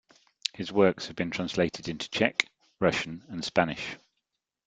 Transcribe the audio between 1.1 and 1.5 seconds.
been